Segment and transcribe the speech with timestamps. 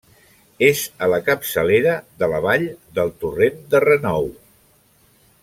[0.67, 1.93] És a la capçalera
[2.23, 2.67] de la vall
[2.97, 4.27] del torrent de Renou.